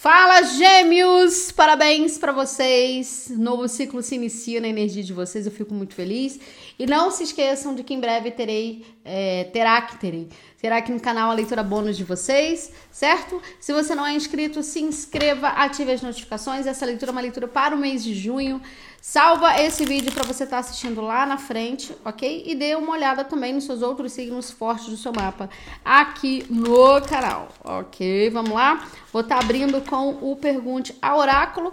[0.00, 1.50] Fala, gêmeos!
[1.50, 3.32] Parabéns para vocês!
[3.36, 6.38] Novo ciclo se inicia na energia de vocês, eu fico muito feliz.
[6.78, 10.28] E não se esqueçam de que em breve terei, é, terá que terei,
[10.60, 13.40] terá aqui no canal a leitura bônus de vocês, certo?
[13.60, 16.66] Se você não é inscrito, se inscreva, ative as notificações.
[16.66, 18.60] Essa leitura é uma leitura para o mês de junho.
[19.00, 22.42] Salva esse vídeo para você estar tá assistindo lá na frente, ok?
[22.44, 25.48] E dê uma olhada também nos seus outros signos fortes do seu mapa
[25.84, 28.28] aqui no canal, ok?
[28.30, 28.88] Vamos lá?
[29.12, 31.72] Vou estar tá abrindo com o Pergunte a Oráculo.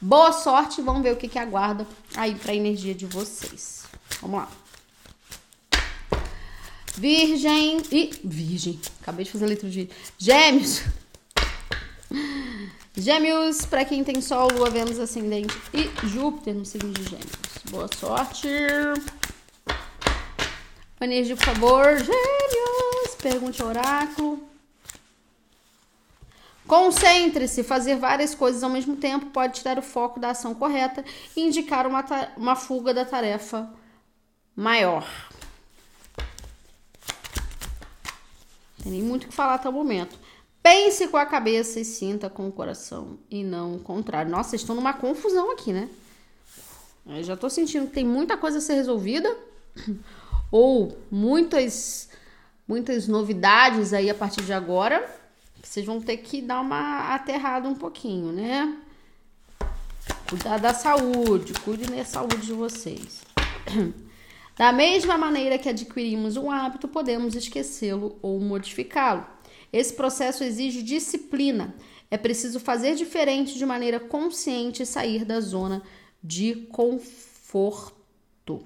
[0.00, 3.84] Boa sorte, vamos ver o que, que aguarda aí para a energia de vocês.
[4.20, 4.48] Vamos lá.
[6.96, 8.80] Virgem e Virgem.
[9.00, 10.82] Acabei de fazer a letra de Gêmeos.
[12.96, 17.30] Gêmeos, para quem tem Sol, Lua, Vênus, Ascendente e Júpiter no signo de Gêmeos.
[17.70, 18.48] Boa sorte.
[21.00, 21.84] Energia, por favor.
[21.98, 24.50] Gêmeos, pergunte ao oráculo.
[26.66, 31.04] Concentre-se, fazer várias coisas ao mesmo tempo pode tirar o foco da ação correta
[31.36, 32.04] e indicar uma,
[32.36, 33.68] uma fuga da tarefa
[34.54, 35.04] maior.
[38.82, 40.18] Tem nem muito o que falar até o momento.
[40.62, 44.30] Pense com a cabeça e sinta com o coração e não o contrário.
[44.30, 45.88] Nossa, estão numa confusão aqui, né?
[47.06, 49.34] Eu já tô sentindo que tem muita coisa a ser resolvida
[50.52, 52.10] ou muitas
[52.68, 55.08] muitas novidades aí a partir de agora.
[55.62, 58.78] Vocês vão ter que dar uma aterrada um pouquinho, né?
[60.28, 63.22] Cuidar da saúde, cuide da saúde de vocês.
[64.60, 69.26] Da mesma maneira que adquirimos um hábito, podemos esquecê-lo ou modificá-lo.
[69.72, 71.74] Esse processo exige disciplina.
[72.10, 75.82] É preciso fazer diferente de maneira consciente e sair da zona
[76.22, 78.62] de conforto.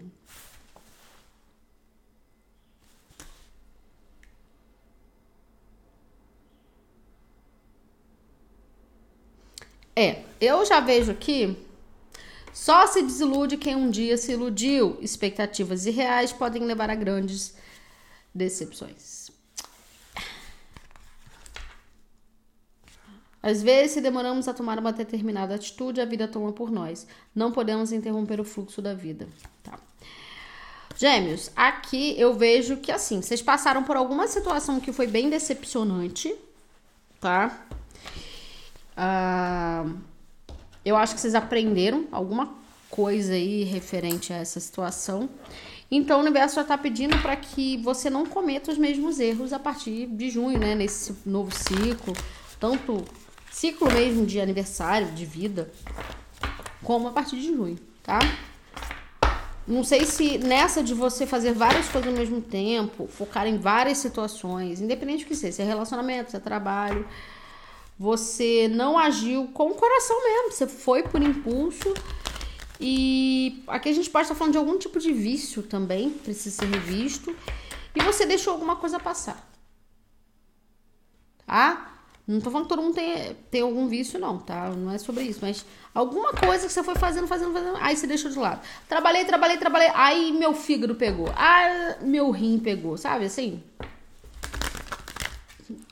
[9.95, 11.57] É, eu já vejo aqui.
[12.55, 14.97] Só se desilude quem um dia se iludiu.
[15.01, 17.53] Expectativas irreais podem levar a grandes
[18.33, 19.29] decepções.
[23.43, 27.07] Às vezes, se demoramos a tomar uma determinada atitude, a vida toma por nós.
[27.35, 29.29] Não podemos interromper o fluxo da vida.
[29.63, 29.79] Tá.
[30.97, 36.35] Gêmeos, aqui eu vejo que assim, vocês passaram por alguma situação que foi bem decepcionante,
[37.21, 37.67] tá?
[38.97, 39.85] Ah,
[40.85, 42.55] eu acho que vocês aprenderam alguma
[42.91, 45.29] coisa aí referente a essa situação.
[45.91, 49.59] Então o universo já está pedindo para que você não cometa os mesmos erros a
[49.59, 50.75] partir de junho, né?
[50.75, 52.15] Nesse novo ciclo,
[52.59, 53.05] tanto
[53.51, 55.71] ciclo mesmo de aniversário, de vida,
[56.83, 58.19] como a partir de junho, tá?
[59.67, 63.99] Não sei se nessa de você fazer várias coisas ao mesmo tempo, focar em várias
[63.99, 67.07] situações, independente do que seja, se é relacionamento, se é trabalho,
[67.99, 71.95] você não agiu com o coração mesmo, você foi por impulso.
[72.81, 76.67] E aqui a gente pode estar falando de algum tipo de vício também, precisa ser
[76.67, 77.35] revisto.
[77.95, 79.49] E você deixou alguma coisa passar.
[81.47, 81.95] Tá?
[82.27, 84.71] Não tô falando que todo mundo tem, tem algum vício, não, tá?
[84.71, 85.41] Não é sobre isso.
[85.43, 88.61] Mas alguma coisa que você foi fazendo, fazendo, fazendo, aí você deixou de lado.
[88.89, 89.91] Trabalhei, trabalhei, trabalhei.
[89.95, 91.29] Aí meu fígado pegou.
[91.37, 93.63] Ah, meu rim pegou, sabe assim?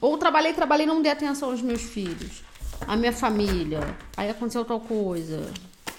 [0.00, 2.42] Ou trabalhei, trabalhei, não dei atenção aos meus filhos,
[2.86, 3.80] à minha família.
[4.16, 5.52] Aí aconteceu tal coisa.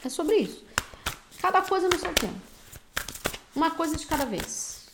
[0.04, 0.64] É sobre isso.
[1.42, 2.40] Cada coisa no seu tempo.
[3.56, 4.88] Uma coisa de cada vez.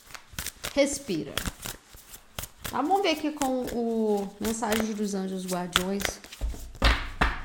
[0.74, 1.32] Respira.
[2.70, 6.02] Tá, vamos ver aqui com o Mensagens dos Anjos Guardiões.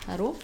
[0.06, 0.38] Parou?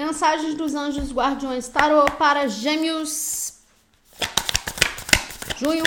[0.00, 3.52] Mensagens dos anjos guardiões tarô para gêmeos.
[5.58, 5.84] Junho,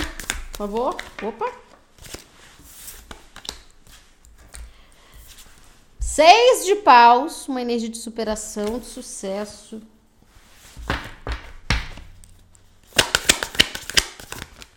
[0.52, 0.96] por favor.
[1.20, 1.52] Opa.
[5.98, 9.82] Seis de paus, uma energia de superação, de sucesso.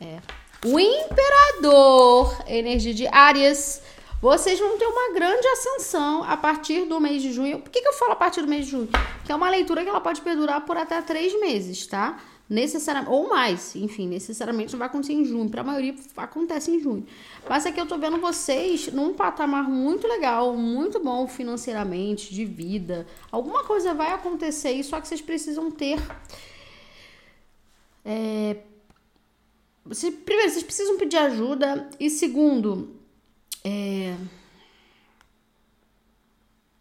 [0.02, 0.20] É.
[0.66, 3.84] O imperador, energia de Áries
[4.20, 7.60] vocês vão ter uma grande ascensão a partir do mês de junho.
[7.60, 8.90] Por que, que eu falo a partir do mês de junho?
[9.28, 12.18] Que é uma leitura que ela pode perdurar por até três meses, tá?
[12.50, 15.50] necessariamente, ou mais, enfim, necessariamente não vai acontecer em junho.
[15.50, 17.06] Para a maioria acontece em junho.
[17.48, 22.46] Mas é que eu tô vendo vocês num patamar muito legal, muito bom financeiramente, de
[22.46, 23.06] vida.
[23.30, 26.00] Alguma coisa vai acontecer aí, só que vocês precisam ter.
[28.06, 28.58] É,
[30.24, 31.90] primeiro, vocês precisam pedir ajuda.
[32.00, 32.96] E segundo,
[33.62, 34.16] é,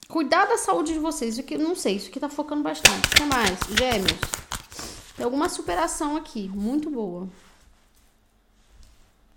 [0.09, 1.33] cuidar da saúde de vocês.
[1.33, 3.07] Isso aqui, não sei, isso aqui tá focando bastante.
[3.07, 3.59] O que mais?
[3.71, 4.19] Gêmeos.
[5.17, 7.29] Tem alguma superação aqui, muito boa.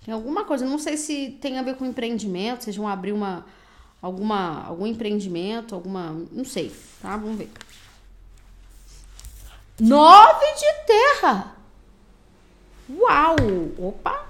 [0.04, 3.46] Tem alguma coisa, não sei se tem a ver com empreendimento, vocês vão abrir uma
[4.02, 7.16] alguma algum empreendimento, alguma, não sei, tá?
[7.18, 7.52] Vamos ver.
[9.80, 11.56] Nove de terra.
[12.90, 13.36] Uau!
[13.78, 14.28] Opa!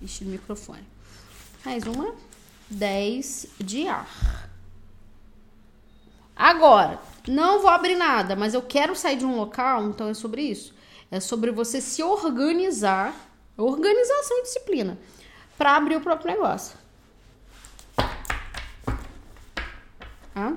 [0.00, 0.84] Ixi, microfone.
[1.64, 2.14] Mais uma.
[2.68, 4.08] Dez de ar.
[6.34, 6.98] Agora,
[7.28, 10.74] não vou abrir nada, mas eu quero sair de um local, então é sobre isso.
[11.10, 13.14] É sobre você se organizar,
[13.56, 14.98] organização e disciplina,
[15.56, 16.76] para abrir o próprio negócio.
[20.34, 20.56] Tá?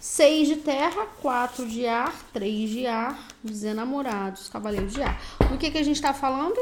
[0.00, 5.20] Seis de terra, quatro de ar, três de ar, os enamorados, cavaleiros de ar.
[5.50, 6.60] Do que, que a gente está falando?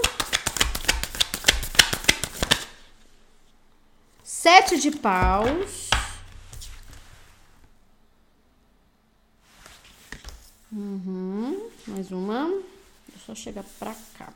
[4.42, 5.88] Sete de paus.
[10.72, 11.70] Uhum.
[11.86, 12.48] Mais uma.
[12.48, 12.64] Deixa
[13.18, 14.32] eu só chegar pra cá.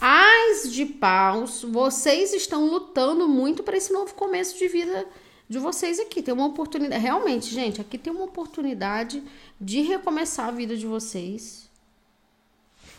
[0.00, 5.06] As de paus, vocês estão lutando muito para esse novo começo de vida
[5.48, 6.20] de vocês aqui.
[6.20, 9.22] Tem uma oportunidade, realmente, gente, aqui tem uma oportunidade
[9.60, 11.70] de recomeçar a vida de vocês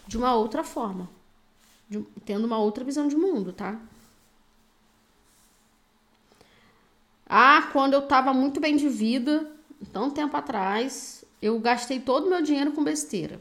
[0.08, 1.19] de uma outra forma,
[1.90, 3.80] de, tendo uma outra visão de mundo, tá?
[7.28, 9.52] Ah, quando eu tava muito bem de vida,
[9.92, 13.40] tão tempo atrás, eu gastei todo o meu dinheiro com besteira.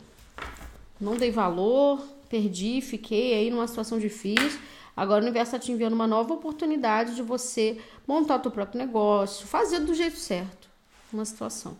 [1.01, 4.61] Não dei valor, perdi, fiquei aí numa situação difícil.
[4.97, 8.79] Agora o universo está te enviando uma nova oportunidade de você montar o teu próprio
[8.79, 10.69] negócio, fazer do jeito certo
[11.13, 11.77] uma situação.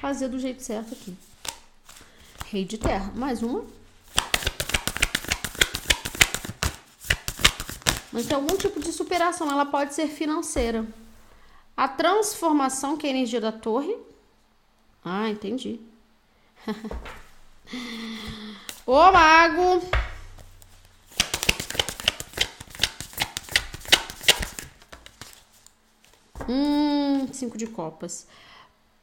[0.00, 1.14] Fazer do jeito certo aqui.
[2.50, 3.12] Rei de terra.
[3.14, 3.64] Mais uma.
[8.12, 10.86] Mas tem algum tipo de superação, ela pode ser financeira.
[11.76, 13.96] A transformação, que é a energia da torre.
[15.04, 15.80] Ah, entendi.
[18.86, 19.82] Ô mago!
[26.48, 28.28] Hum, cinco de copas.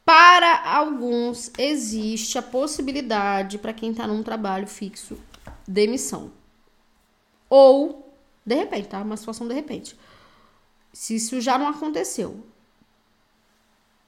[0.04, 5.16] Para alguns, existe a possibilidade, para quem está num trabalho fixo,
[5.66, 6.32] demissão.
[7.48, 8.02] Ou
[8.44, 9.00] de repente, tá?
[9.00, 9.96] Uma situação de repente.
[10.92, 12.44] Se isso já não aconteceu.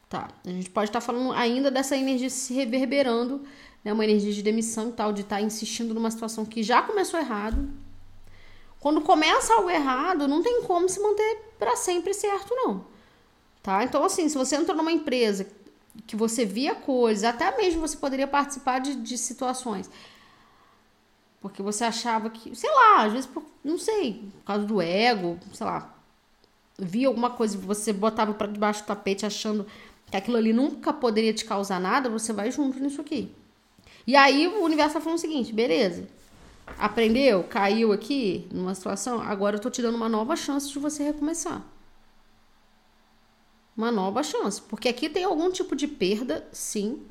[0.08, 0.29] Tá?
[0.44, 3.43] A gente pode estar tá falando ainda dessa energia se reverberando,
[3.85, 3.93] né?
[3.93, 7.19] Uma energia de demissão e tal, de estar tá insistindo numa situação que já começou
[7.19, 7.69] errado.
[8.81, 12.85] Quando começa algo errado, não tem como se manter para sempre certo, não.
[13.62, 13.82] Tá?
[13.82, 15.47] Então, assim, se você entrou numa empresa
[16.06, 19.88] que você via coisas, até mesmo você poderia participar de, de situações
[21.44, 25.38] porque você achava que, sei lá, às vezes, por, não sei, por causa do ego,
[25.52, 25.94] sei lá,
[26.79, 29.67] via alguma coisa você botava para debaixo do tapete achando
[30.11, 33.30] que aquilo ali nunca poderia te causar nada, você vai junto nisso aqui.
[34.07, 36.09] E aí o universo tá falando o seguinte, beleza.
[36.78, 41.04] Aprendeu, caiu aqui numa situação, agora eu tô te dando uma nova chance de você
[41.04, 41.62] recomeçar.
[43.76, 47.04] Uma nova chance, porque aqui tem algum tipo de perda, sim,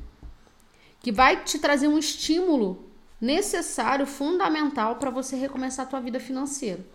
[1.01, 2.89] que vai te trazer um estímulo
[3.20, 6.86] necessário, fundamental para você recomeçar a tua vida financeira.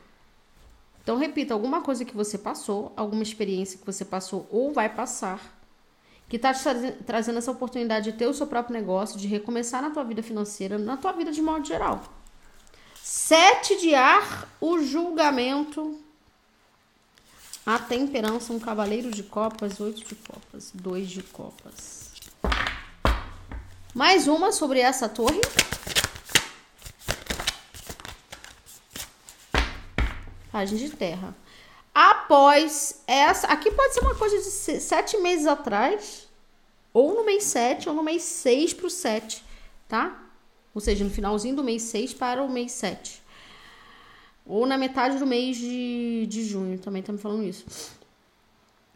[1.02, 5.58] Então, repita, alguma coisa que você passou, alguma experiência que você passou ou vai passar,
[6.28, 6.62] que está te
[7.06, 10.78] trazendo essa oportunidade de ter o seu próprio negócio, de recomeçar na tua vida financeira,
[10.78, 12.02] na tua vida de modo geral.
[13.02, 15.98] Sete de ar, o julgamento,
[17.68, 22.12] a temperança, um cavaleiro de copas, oito de copas, dois de copas.
[23.94, 25.38] Mais uma sobre essa torre.
[30.50, 31.36] Página de terra.
[31.94, 33.48] Após essa.
[33.48, 36.26] Aqui pode ser uma coisa de sete meses atrás.
[36.94, 39.44] Ou no mês 7, ou no mês 6 para o 7,
[39.86, 40.24] tá?
[40.74, 43.22] Ou seja, no finalzinho do mês 6 para o mês 7.
[44.48, 47.66] Ou na metade do mês de, de junho, também estamos falando isso.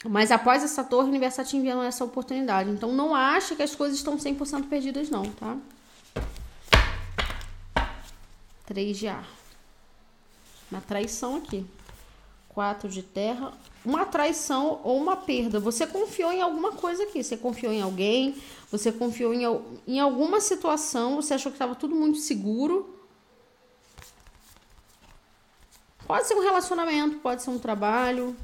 [0.04, 2.70] Mas após essa torre, o universo está te enviando essa oportunidade.
[2.70, 5.56] Então não acha que as coisas estão 100% perdidas, não, tá?
[8.66, 9.28] 3 de ar.
[10.70, 11.66] Uma traição aqui.
[12.48, 13.52] quatro de terra,
[13.84, 15.60] uma traição ou uma perda.
[15.60, 18.34] Você confiou em alguma coisa aqui, você confiou em alguém,
[18.70, 19.44] você confiou em,
[19.86, 22.91] em alguma situação, você achou que estava tudo muito seguro.
[26.12, 28.36] Pode ser um relacionamento, pode ser um trabalho.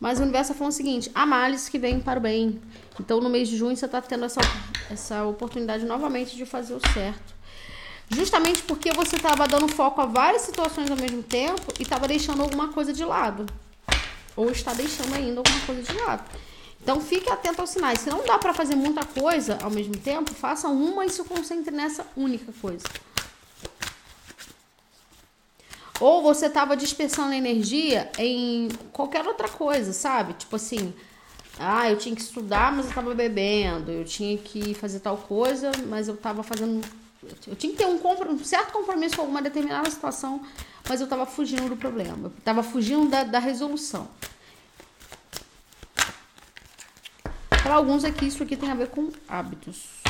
[0.00, 2.58] Mas o universo está falando o seguinte: há males que vêm para o bem.
[2.98, 4.40] Então, no mês de junho, você está tendo essa,
[4.90, 7.34] essa oportunidade novamente de fazer o certo.
[8.08, 12.40] Justamente porque você estava dando foco a várias situações ao mesmo tempo e estava deixando
[12.40, 13.44] alguma coisa de lado.
[14.34, 16.24] Ou está deixando ainda alguma coisa de lado.
[16.82, 17.98] Então fique atento aos sinais.
[18.00, 21.76] Se não dá para fazer muita coisa ao mesmo tempo, faça uma e se concentre
[21.76, 22.86] nessa única coisa.
[26.02, 30.32] Ou você estava dispersando energia em qualquer outra coisa, sabe?
[30.32, 30.92] Tipo assim,
[31.60, 33.92] ah, eu tinha que estudar, mas eu estava bebendo.
[33.92, 36.84] Eu tinha que fazer tal coisa, mas eu estava fazendo
[37.46, 38.00] eu tinha que ter um,
[38.32, 40.42] um, certo compromisso com alguma determinada situação,
[40.88, 44.08] mas eu estava fugindo do problema, eu estava fugindo da, da resolução.
[47.48, 50.01] Para alguns aqui, isso aqui tem a ver com hábitos.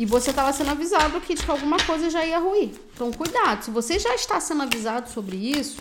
[0.00, 2.70] E você estava sendo avisado aqui de que alguma coisa já ia ruir.
[2.94, 3.62] Então, cuidado.
[3.62, 5.76] Se você já está sendo avisado sobre isso,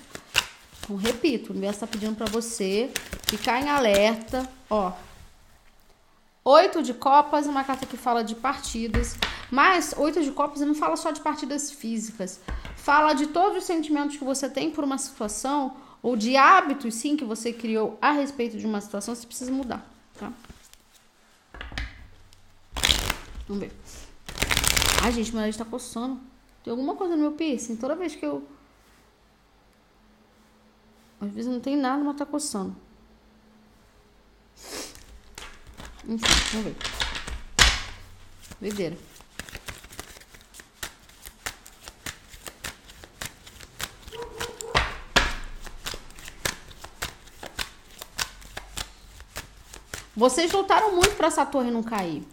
[0.84, 2.92] então, repito, o universo está pedindo para você
[3.28, 4.46] ficar em alerta.
[4.70, 4.92] Ó,
[6.44, 9.16] Oito de copas, uma carta que fala de partidas,
[9.50, 12.42] mas oito de copas não fala só de partidas físicas,
[12.76, 17.16] fala de todos os sentimentos que você tem por uma situação ou de hábitos, sim,
[17.16, 19.86] que você criou a respeito de uma situação, você precisa mudar,
[20.18, 20.34] tá?
[23.48, 24.09] Vamos ver.
[25.01, 26.20] Ai, gente, meu nariz tá coçando.
[26.63, 27.77] Tem alguma coisa no meu piercing.
[27.77, 28.46] Toda vez que eu...
[31.22, 32.75] Às vezes não tem nada, mas tá coçando.
[36.08, 36.75] Enfim, vamos ver.
[38.60, 38.98] Doideira.
[50.15, 52.27] Vocês lutaram muito para essa torre não cair.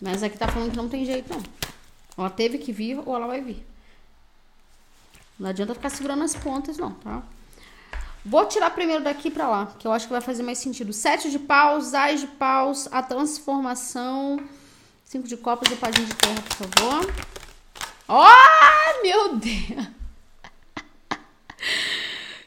[0.00, 1.42] Mas aqui tá falando que não tem jeito, não.
[2.16, 3.66] Ela teve que vir ou ela vai vir.
[5.38, 7.22] Não adianta ficar segurando as pontas, não, tá?
[8.24, 10.92] Vou tirar primeiro daqui para lá, que eu acho que vai fazer mais sentido.
[10.92, 14.38] Sete de paus, ais de paus, a transformação.
[15.04, 17.14] Cinco de copas e padinho de terra, por favor.
[18.06, 19.88] Oh, meu Deus!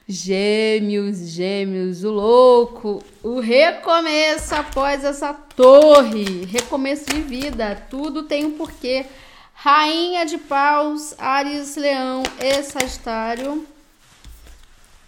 [0.08, 8.58] Gêmeos, gêmeos, o louco, o recomeço após essa torre, recomeço de vida, tudo tem um
[8.58, 9.06] porquê.
[9.54, 13.66] Rainha de paus, Ares, Leão e Sagitário.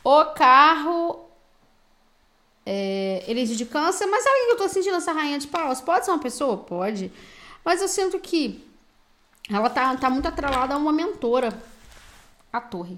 [0.02, 1.26] O carro.
[2.66, 4.06] É, de câncer.
[4.06, 5.82] Mas sabe o que eu tô sentindo essa rainha de paus?
[5.82, 6.56] Pode ser uma pessoa?
[6.56, 7.12] Pode.
[7.66, 8.66] Mas eu sinto que
[9.52, 11.52] ela tá, tá muito atrelada a uma mentora.
[12.54, 12.98] A torre.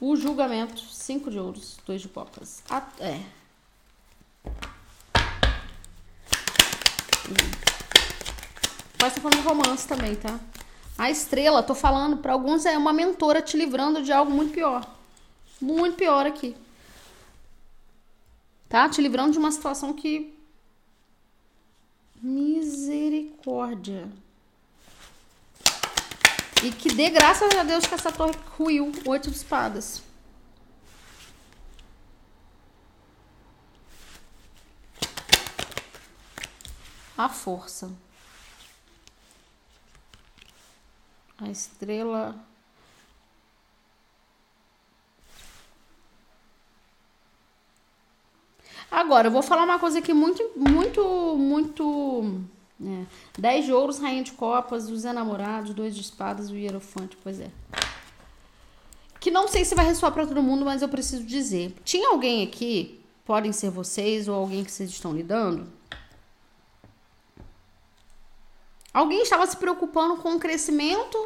[0.00, 0.80] O julgamento.
[0.80, 1.78] Cinco de ouros.
[1.86, 2.62] Dois de copas.
[2.70, 3.20] A, é.
[8.98, 10.38] Pode estar falando romance também, tá?
[10.98, 14.86] A estrela, tô falando, para alguns é uma mentora te livrando de algo muito pior
[15.60, 16.56] muito pior aqui.
[18.68, 18.88] Tá?
[18.88, 20.32] Te livrando de uma situação que.
[22.22, 24.08] Misericórdia.
[26.62, 28.92] E que dê graças a Deus que essa torre ruiu.
[29.06, 30.02] Oito espadas.
[37.16, 37.90] A força.
[41.38, 42.34] A estrela
[48.90, 52.44] Agora, eu vou falar uma coisa aqui muito, muito, muito.
[52.82, 53.04] É.
[53.38, 57.50] Dez de ouros, rainha de copas, os enamorados, dois de espadas, o hierofante, pois é.
[59.18, 61.74] Que não sei se vai ressoar para todo mundo, mas eu preciso dizer.
[61.84, 65.70] Tinha alguém aqui, podem ser vocês ou alguém que vocês estão lidando?
[68.92, 71.18] Alguém estava se preocupando com o crescimento.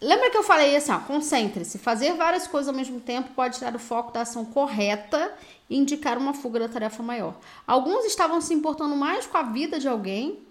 [0.00, 1.78] Lembra que eu falei assim, ó, concentre-se.
[1.78, 5.32] Fazer várias coisas ao mesmo tempo pode tirar o foco da ação correta
[5.70, 7.34] e indicar uma fuga da tarefa maior.
[7.66, 10.46] Alguns estavam se importando mais com a vida de alguém,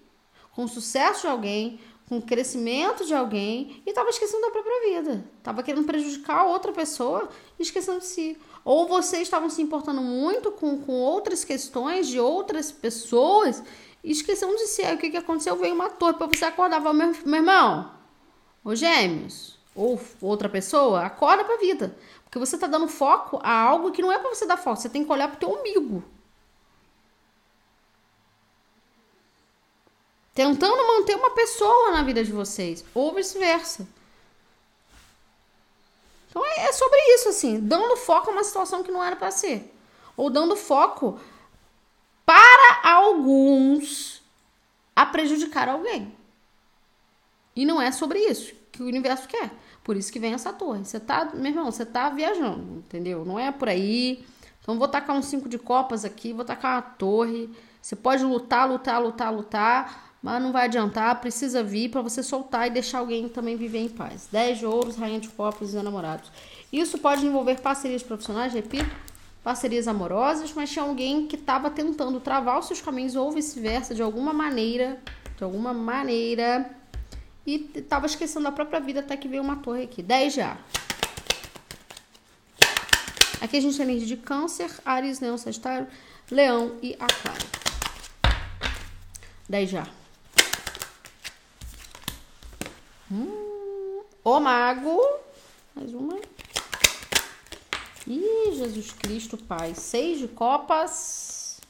[0.50, 4.88] com o sucesso de alguém, com o crescimento de alguém e estava esquecendo da própria
[4.88, 5.24] vida.
[5.38, 8.38] Estava querendo prejudicar outra pessoa e esquecendo de si.
[8.64, 13.62] Ou vocês estavam se importando muito com, com outras questões de outras pessoas
[14.02, 14.82] e esquecendo de si.
[14.82, 15.56] Aí o que, que aconteceu?
[15.56, 16.80] Veio uma torre para você acordar.
[16.80, 16.92] Meu,
[17.24, 17.95] meu irmão,
[18.66, 21.96] ô gêmeos, ou outra pessoa, acorda para a vida.
[22.24, 24.88] Porque você tá dando foco a algo que não é para você dar foco, você
[24.88, 26.04] tem que olhar pro teu umbigo.
[30.36, 33.88] tentando manter uma pessoa na vida de vocês, ou vice-versa.
[36.28, 39.30] Então é, é sobre isso, assim, dando foco a uma situação que não era para
[39.30, 39.74] ser,
[40.14, 41.18] ou dando foco
[42.26, 44.22] para alguns
[44.94, 46.14] a prejudicar alguém.
[47.56, 49.50] E não é sobre isso que o universo quer.
[49.82, 50.84] Por isso que vem essa torre.
[50.84, 53.24] Você tá, meu irmão, você tá viajando, entendeu?
[53.24, 54.24] Não é por aí.
[54.60, 57.48] Então vou tacar um cinco de copas aqui, vou tacar uma torre.
[57.80, 62.66] Você pode lutar, lutar, lutar, lutar, mas não vai adiantar, precisa vir para você soltar
[62.66, 64.28] e deixar alguém também viver em paz.
[64.30, 66.32] 10 de ouros, rainha de copas e namorados.
[66.72, 68.90] Isso pode envolver parcerias profissionais, repito,
[69.44, 74.02] parcerias amorosas, mas tinha alguém que estava tentando travar os seus caminhos ou vice-versa de
[74.02, 75.00] alguma maneira,
[75.36, 76.68] de alguma maneira,
[77.46, 80.02] e estava esquecendo a própria vida até que veio uma torre aqui.
[80.02, 80.58] 10 já.
[83.40, 85.86] Aqui a gente tem energia de câncer, Ares, Leão, Sagitário,
[86.30, 87.46] Leão e Aquário.
[89.48, 89.86] 10 já.
[93.10, 95.00] Hum, o mago.
[95.74, 96.18] Mais uma.
[98.08, 99.74] Ih, Jesus Cristo, Pai.
[99.74, 101.60] Seis de copas.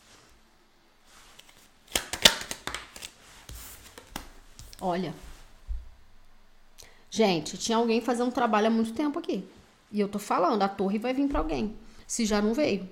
[4.80, 5.25] Olha.
[7.16, 9.42] Gente, tinha alguém fazendo trabalho há muito tempo aqui.
[9.90, 11.74] E eu tô falando, a torre vai vir para alguém.
[12.06, 12.86] Se já não veio.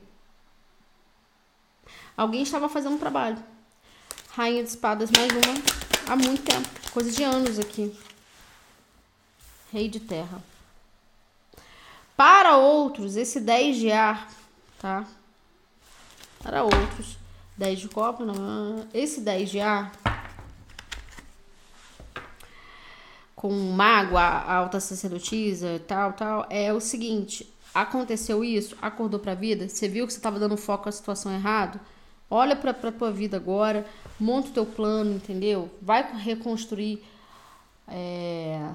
[2.16, 3.36] Alguém estava fazendo trabalho.
[4.30, 6.10] Rainha de espadas, mais uma.
[6.10, 6.66] Há muito tempo.
[6.90, 7.94] Coisa de anos aqui.
[9.70, 10.42] Rei de terra.
[12.16, 14.32] Para outros, esse 10 de ar,
[14.78, 15.06] tá?
[16.42, 17.18] Para outros,
[17.58, 18.88] 10 de copa, não.
[18.94, 19.92] Esse 10 de ar
[23.44, 29.68] com mago, a alta sacerdotisa, tal, tal, é o seguinte: aconteceu isso, acordou pra vida,
[29.68, 31.78] você viu que você estava dando foco à situação errado?
[32.30, 33.84] Olha pra, pra tua vida agora,
[34.18, 35.70] monta o teu plano, entendeu?
[35.82, 37.04] Vai reconstruir.
[37.86, 38.66] É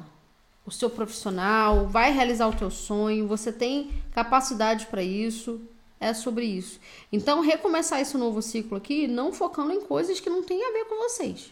[0.67, 5.59] o seu profissional, vai realizar o teu sonho, você tem capacidade para isso,
[5.99, 6.79] é sobre isso.
[7.11, 10.85] Então, recomeçar esse novo ciclo aqui, não focando em coisas que não tem a ver
[10.85, 11.51] com vocês.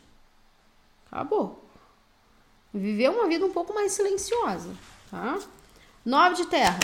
[1.12, 1.67] Acabou.
[2.74, 4.70] Viver uma vida um pouco mais silenciosa,
[5.10, 5.40] tá?
[6.06, 6.80] Nove de terra.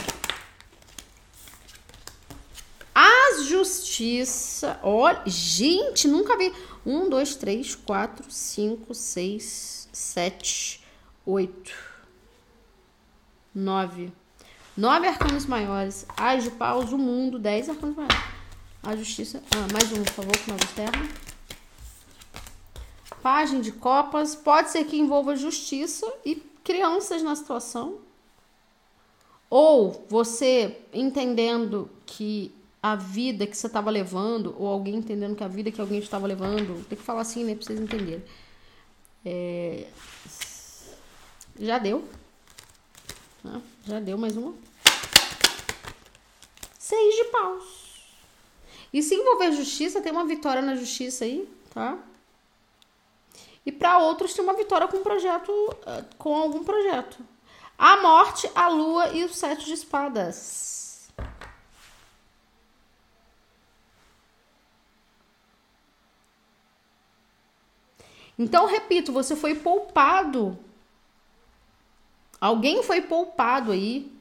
[2.94, 4.80] As justiça.
[4.84, 6.54] Olha, gente, nunca vi.
[6.86, 10.84] Um, dois, três, quatro, cinco, seis, sete,
[11.26, 11.74] oito.
[13.54, 14.12] Nove.
[14.76, 16.06] Nove arcanos maiores.
[16.18, 18.18] As de paus, o mundo, dez arcanos maiores.
[18.82, 19.42] A justiça.
[19.56, 21.23] Ah, mais um, por favor, com nove terra.
[23.24, 24.36] Página de copas.
[24.36, 28.00] Pode ser que envolva justiça e crianças na situação.
[29.50, 35.48] Ou você entendendo que a vida que você estava levando, ou alguém entendendo que a
[35.48, 38.26] vida que alguém estava levando, tem que falar assim, né, pra vocês entenderem.
[39.26, 39.88] É...
[41.58, 42.04] Já deu.
[43.86, 44.54] Já deu mais uma.
[46.78, 47.94] Seis de paus.
[48.92, 51.98] E se envolver justiça, tem uma vitória na justiça aí, tá?
[53.66, 55.52] E para outros tem uma vitória com um projeto,
[55.86, 57.18] eh, com algum projeto.
[57.78, 61.12] A morte, a lua e o sete de espadas.
[68.38, 70.58] Então, repito, você foi poupado
[72.44, 74.12] Alguém foi poupado aí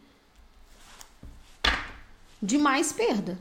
[2.41, 3.37] de mais perda.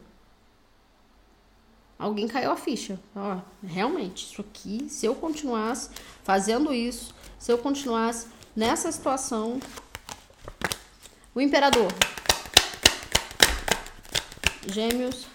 [2.02, 3.00] Alguém caiu a ficha.
[3.16, 5.92] Ó, realmente, isso aqui, se eu continuasse
[6.24, 9.60] fazendo isso, se eu continuasse nessa situação,
[11.36, 11.92] o imperador.
[14.66, 15.28] Gêmeos.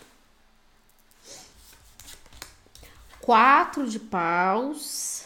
[3.20, 5.22] Quatro de paus.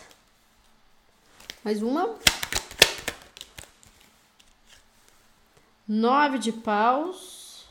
[1.64, 2.18] Mais uma.
[5.88, 7.64] Nove de paus.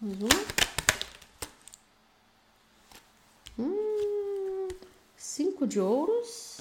[0.00, 0.60] Mais um.
[3.60, 4.68] Hum,
[5.66, 6.60] de ouros.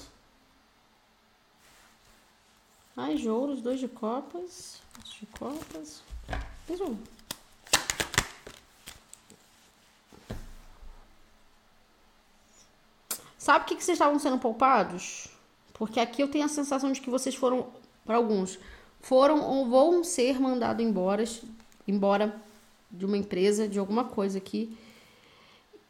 [2.96, 4.82] Mais de ouros, dois de copas.
[5.20, 6.04] De copas.
[6.68, 6.98] Mais um.
[13.38, 15.28] Sabe o que, que vocês estavam sendo poupados?
[15.74, 17.72] Porque aqui eu tenho a sensação de que vocês foram,
[18.06, 18.60] para alguns,
[19.00, 21.24] foram ou vão ser mandados embora,
[21.88, 22.40] embora
[22.92, 24.78] de uma empresa, de alguma coisa aqui.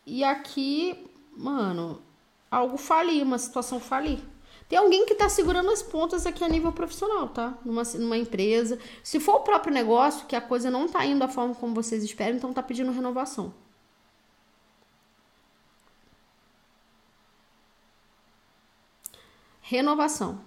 [0.05, 2.01] E aqui, mano,
[2.49, 4.19] algo falir, uma situação falir.
[4.67, 7.57] Tem alguém que tá segurando as pontas aqui a nível profissional, tá?
[7.65, 8.77] Numa, numa empresa.
[9.03, 12.03] Se for o próprio negócio, que a coisa não tá indo da forma como vocês
[12.03, 13.53] esperam, então tá pedindo renovação.
[19.69, 20.39] renovação.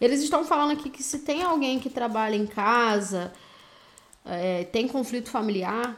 [0.00, 3.32] Eles estão falando aqui que se tem alguém que trabalha em casa,
[4.24, 5.96] é, tem conflito familiar,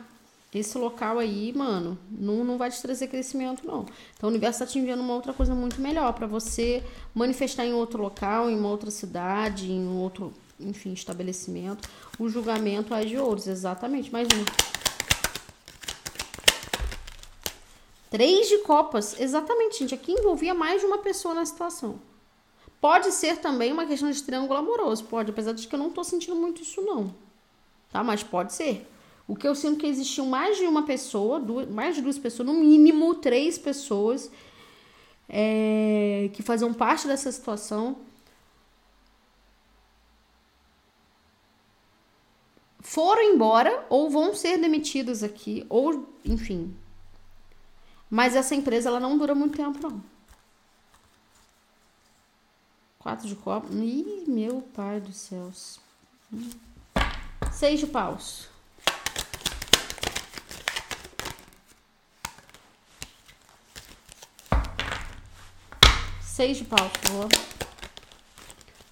[0.55, 3.85] esse local aí, mano, não, não vai te trazer crescimento, não.
[4.17, 6.83] Então o universo está te enviando uma outra coisa muito melhor para você
[7.15, 11.89] manifestar em outro local, em uma outra cidade, em um outro, enfim, estabelecimento.
[12.19, 14.11] O julgamento é de ouros, exatamente.
[14.11, 14.45] Mais um.
[18.11, 19.95] Três de copas, exatamente, gente.
[19.95, 22.01] Aqui envolvia mais de uma pessoa na situação.
[22.81, 26.03] Pode ser também uma questão de triângulo amoroso, pode, apesar de que eu não tô
[26.03, 27.15] sentindo muito isso, não.
[27.93, 28.03] Tá?
[28.03, 28.89] Mas pode ser.
[29.29, 32.49] O que eu sinto que existiam mais de uma pessoa, duas, mais de duas pessoas,
[32.49, 34.31] no mínimo três pessoas
[35.29, 37.99] é, que faziam parte dessa situação.
[42.81, 46.75] Foram embora ou vão ser demitidas aqui, ou enfim.
[48.09, 50.03] Mas essa empresa ela não dura muito tempo, não.
[52.99, 53.71] Quatro de copo.
[53.75, 55.51] Ih, meu pai do céu.
[57.53, 58.49] Seis de paus.
[66.39, 67.29] Seis de paus, por favor.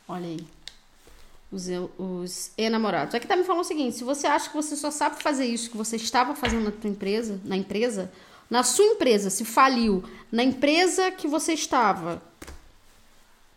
[0.08, 0.44] Olha aí.
[1.52, 3.14] Os, os enamorados.
[3.14, 5.70] Aqui tá me falando o seguinte: se você acha que você só sabe fazer isso
[5.70, 8.10] que você estava fazendo na tua empresa, na empresa,
[8.50, 12.20] na sua empresa, se faliu, na empresa que você estava,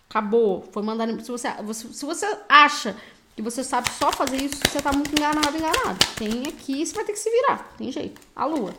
[0.07, 1.19] acabou, foi mandado.
[1.25, 2.95] Se você, se você acha
[3.35, 5.97] que você sabe só fazer isso, você tá muito enganado, enganado.
[6.15, 7.73] Tem aqui, você vai ter que se virar.
[7.75, 8.21] Tem jeito.
[8.35, 8.71] A lua.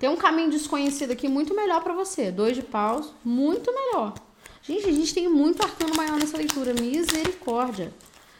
[0.00, 2.32] Tem um caminho desconhecido aqui muito melhor para você.
[2.32, 4.14] Dois de paus, muito melhor.
[4.62, 6.72] Gente, a gente tem muito arcano maior nessa leitura.
[6.72, 7.92] Misericórdia.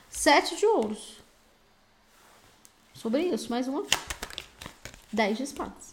[0.08, 1.18] Sete de ouros.
[2.94, 3.84] Sobre isso, mais uma.
[5.12, 5.92] Dez de espadas.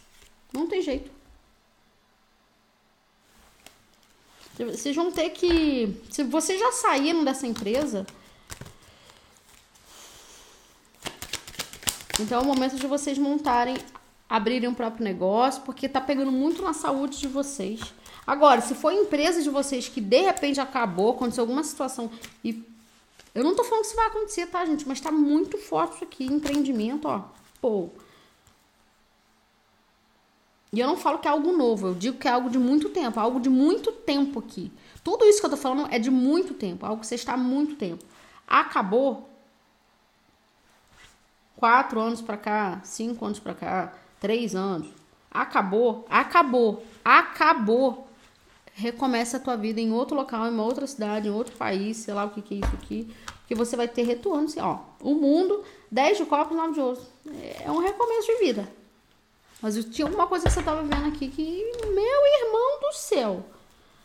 [0.54, 1.10] Não tem jeito.
[4.56, 6.02] Vocês vão ter que.
[6.10, 8.06] Se vocês já saíram dessa empresa.
[12.18, 13.76] Então é o momento de vocês montarem
[14.28, 17.80] abrirem um próprio negócio, porque tá pegando muito na saúde de vocês.
[18.26, 22.10] Agora, se for empresa de vocês que de repente acabou, aconteceu alguma situação
[22.44, 22.62] e
[23.34, 24.86] eu não tô falando que isso vai acontecer, tá, gente?
[24.88, 27.24] Mas tá muito forte isso aqui, empreendimento, ó.
[27.60, 27.88] Pô.
[30.72, 32.90] E eu não falo que é algo novo, eu digo que é algo de muito
[32.90, 34.70] tempo, algo de muito tempo aqui.
[35.02, 37.36] Tudo isso que eu tô falando é de muito tempo, algo que você está há
[37.36, 38.04] muito tempo.
[38.46, 39.28] Acabou.
[41.56, 44.88] Quatro anos para cá, cinco anos para cá, três anos.
[45.30, 48.08] Acabou, acabou, acabou.
[48.74, 52.14] Recomeça a tua vida em outro local, em uma outra cidade, em outro país, sei
[52.14, 53.12] lá o que, que é isso aqui.
[53.46, 54.44] Que você vai ter retorno.
[54.44, 57.00] Assim, ó, o mundo, 10 de copos, 9 de ouro.
[57.64, 58.68] É um recomeço de vida.
[59.60, 63.44] Mas tinha alguma coisa que você tava vendo aqui que, meu irmão do céu,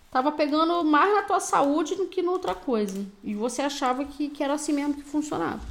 [0.10, 3.06] tava pegando mais na tua saúde do que noutra coisa.
[3.24, 5.62] E você achava que, que era assim mesmo que funcionava.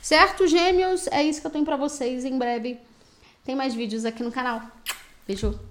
[0.00, 1.06] Certo, gêmeos?
[1.08, 2.24] É isso que eu tenho para vocês.
[2.24, 2.78] Em breve
[3.44, 4.62] tem mais vídeos aqui no canal.
[5.26, 5.69] Beijo!